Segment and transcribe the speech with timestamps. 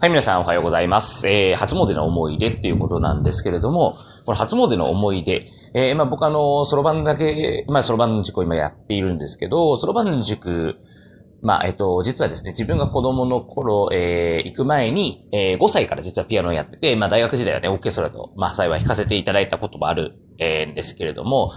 [0.00, 1.26] はい、皆さんおはようございます。
[1.26, 3.96] えー、初詣の思い出っていうことなんですけれども、
[4.26, 10.76] この初詣の思い出、えー、まあ僕あの、そろばんだけ、まあそろばんの塾を今やっているんですけど、そろばんの塾、
[11.42, 21.52] まあ、えっと、実はですね、自分が子供の頃、えー、行く前に、えー、5歳から実はピアノをやってて、まあ大学時代はね、オーケストラと、まあ幸い弾かせていただいたこともある、えー、んですけれども、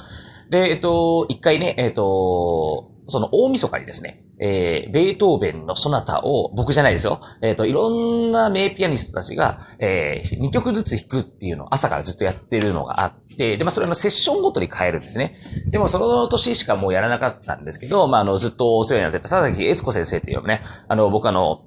[0.50, 7.22] で、えっと、一回ね、えっと、その大晦日にですね、えー、ベートーベンのソナタを、僕じゃないですよ。
[7.42, 15.34] えっ、ー、と、いろんな名ピアニストたちが、えー、2曲ずつ弾くっていうのを朝からずっとやってるのがあって、で、まあ、それのセッションごとに変えるんですね。
[15.68, 21.64] でも、その年しかもうやらなかったんですけど、まあ、あの、ずっとお世話になってた佐々木悦子先生っていうね、あの、僕あの、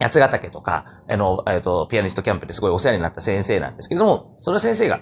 [0.00, 5.00] 八ヶ岳とか、あの、えっ、ー、と、ピアニストキャンプですごいお世話になった先生なんですけども、その先生が、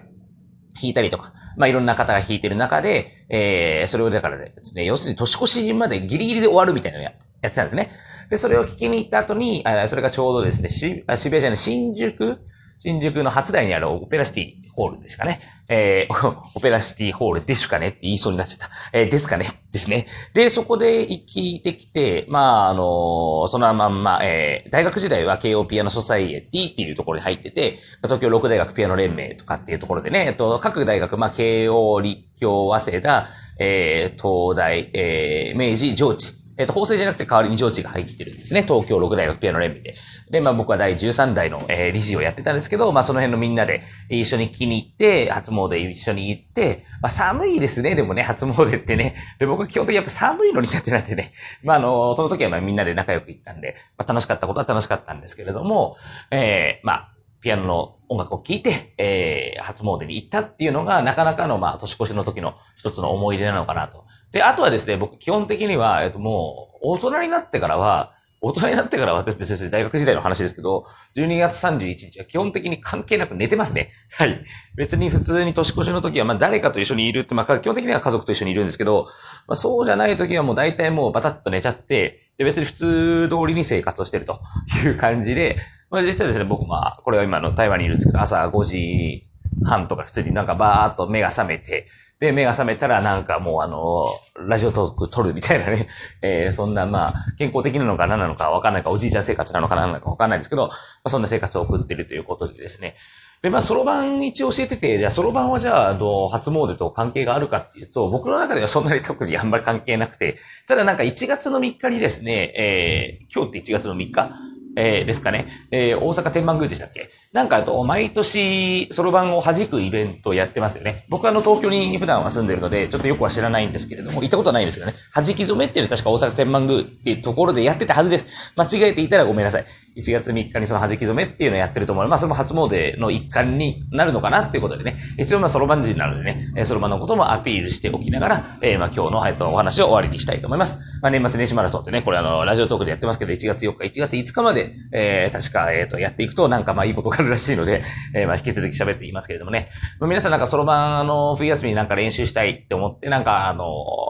[0.75, 7.91] 弾いたりとか、まあ、いろんな方が弾いてる中で、えー、それをだからですね、要するに年越しまでギリギリで終わるみたいなのややってたんですね。
[8.31, 12.39] で、それを聞きに行った後に、あそれがちょうどですね、し渋谷じゃない、新宿
[12.85, 15.41] 新宿の初台にあるオペラシティホールですかね。
[15.69, 18.69] えー、 オペラシティホールですかねって言いそうになっちゃった。
[18.93, 19.47] えー、ですかね？
[19.73, 20.07] ですね。
[20.35, 38.63] で、そこで聞いてきて、まあ、あのー、そのまんま、えー、大学時代は慶応ピアノソサイエティっていうところに入ってて、東京六大学ピアノ連盟とかっていうところでね、えっと、各大学、まあ、慶応、立教、早稲田、えー、東大、えー、明治、上智、えっ、ー、と、法制じゃなくて代わりに上智が入ってるんですね。
[38.63, 39.95] 東京六大学ピアノ連盟で。
[40.31, 49.17] で、まあ僕は第13代の、えー、理事をやってたんですけど、まあその辺のみんなで一緒に聞きに行って、初詣一緒に行って、まあ寒いですね、でもね、初詣ってね。
[49.39, 51.33] で、僕は基本的にやっぱ寒いの苦手なんでね。
[51.63, 55.97] まああの、その時はまあみんなで仲良く行ったんで、まあ楽しかったことは楽しかったんですけれども、
[56.31, 64.07] えー、まあ、ピアノの音楽を聴いて、えー、初詣に行ったっていうのが、なかなかの、まあ、年越しの時の一つの思い出なのかなと。
[64.35, 73.91] で、あとはですね、僕基本的には、えっともう、大人になってからは、大人になってからは私別に大学時代の話ですけど、12月31日は基本的に関係なく寝てますね。
[74.11, 74.45] はい。
[74.75, 79.07] 別に普通に年越しの時は、まあ誰かと一緒にいるって、まあ基本的には家族と一緒にいるんですけど、
[79.47, 84.41] まあそうじゃない時はもう大体もうバタッと寝ちゃって、で別に普通通りに生活をしてると
[84.85, 85.57] いう感じで、
[85.91, 89.27] まあ実はですね、僕まあ、これは今の台湾にいるんですけど、朝5時
[89.65, 91.87] 半とか普通になんかバーっと目が覚めて、
[92.25, 94.07] で、目が覚めたらなんかもうあの、
[94.49, 95.89] ラジオトーク撮るみたいなね、
[96.23, 100.73] えー、そんなまあ、健康的なのか何なのかわかんないか、おじいちゃん生活なのか何なのかわかんないですけど、ま
[101.05, 102.97] あ、そんな生活を送ってるということでですね。
[103.43, 114.31] で、まあ、そろばん一応教えてて、じゃあ、そろばんはじゃあ、あの、初詣と関係があるかっていうと、僕の中ではそんなに特にあんまり関係なくて、ただなんか1月の3日にですね、えー、今日って1月の3日
[114.77, 115.47] えー、ですかね。
[115.71, 117.11] えー、大阪天満宮でしたっけ？
[117.33, 121.07] なんかあと、毎年、そろばんを弾くイベントをやってますよね。
[121.09, 124.97] 僕はあの、東京に普段は住んでるので、ちょっとよくは知らないんですけれども、行ったことはないんですけどね。
[125.15, 128.27] 弾き染めっていうのは確か大阪天満宮っていうところでやってたはずです。
[128.57, 129.65] 間違えていたらごめんなさい。
[129.97, 132.09] 1月3日にその弾き染めっていうのをやってると思う。
[132.09, 134.99] まあ、それも初詣の一環になるのかなっていうことでね。
[135.19, 140.79] 一応まあ、そろばん人なのでね、そろばんのこともアピールしておきながら、えー、まあ、今日の、えっと、お話を終わりにしたいと思います。
[141.01, 147.85] まあ、年末年始マラソンってね、これあの、ラジオトークでやってますけど、1月4日、1月5日まで、えー、確か、えっ、ー、と、やっていくと、なんかまあ、いいことがあるらしいので、
[148.15, 149.71] えー、まあ、引き続き喋っていますけれどもね。
[150.01, 153.65] まあ、皆さんなんかそろばん、あの、冬休みになんか練習したいって思って、なんか、あの、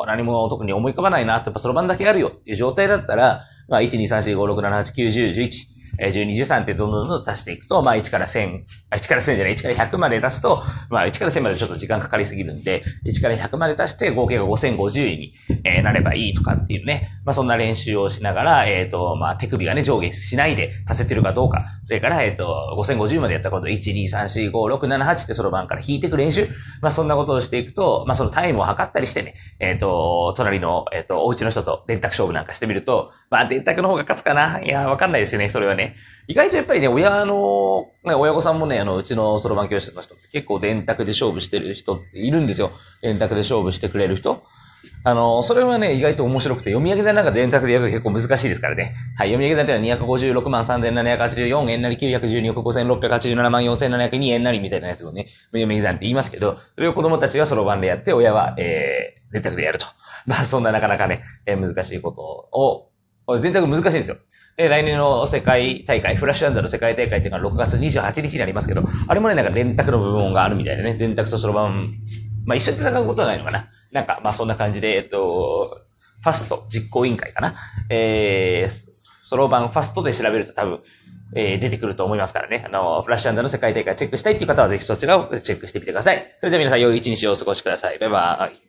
[0.07, 15.35] 何も特に思い浮かばないな、やっぱそろばんだけあるよっていう状態だったら、まあ、1、2、3、4、5、6、7、8、9、10、11、え12、13ってどんどんどんどん足していくと、まあ1から1000、あ、1から1000じゃない、1から100まで足すと、まあ1から1000までちょっと時間かかりすぎるんで、1から100まで足して合計が5050位に、
[15.65, 26.49] え、なればいいとかっていうね、まあそんな練習をしながら、えっ、ー、と、まあ手首がね、上下しないで足せてるかどうか、それから、えっ、ー、と、5050までやったこと、1、2、3、4、5、6、7、8ってそろばんから引いていく練習、
[26.81, 34.61] まあそんなことをしていくと、まあそのタイムを測ったりしてね、えっ、と、隣の、えっ、と、お家の人と電卓勝負なんかしてみると、まあ電卓の方が勝つかな。
[34.61, 35.84] いや、わかんないですよね、それはね。
[35.85, 35.97] ね
[36.27, 42.71] 意外とやっぱりね、親の、ね、親御さんもね、あの、うちのそろばん教室の人って結構電卓で勝負してる人っているんですよ。
[43.03, 44.43] 電卓で勝負してくれる人。
[45.07, 48.95] あの、それはね、意外と面白くて、読み上げ算なんか電卓でやると結構難しいですからね。
[49.19, 59.87] はい、読み上げ算っていうのは256万3784円なり912億5687万4702円なりみたいなやつをね、読み上げ算って言いますけど、それを子供たちはそろばんでやって、親は、えー、電卓でやると。
[60.27, 62.89] まあ、そんななかなかね、えー、難しいことを、
[63.41, 64.17] 電卓難しいんですよ。
[64.57, 71.93] え来年の世界大会、フラッシュアンザの世界大会っていうのは6月28日にありますけど、あれもね、なんか電卓の部門があるみたいでね、電卓とそろばん、
[72.45, 73.69] まあ一緒に戦うことはないのかな。
[73.91, 75.81] なんか、まあそんな感じで、えっと、
[76.23, 77.55] ファスト実行委員会かな。
[77.91, 78.71] えー、
[79.25, 80.81] そろばんファストで調べると多分、
[81.35, 82.65] えー、出てくると思いますからね。
[82.67, 86.25] あの、フラッシュアンザの世界大会チェックしたいっていう方はぜひそちらをチェックしてみてください。
[86.39, 87.99] それでは皆さん良い一日をお過ごしください。
[87.99, 88.57] バイバーイ。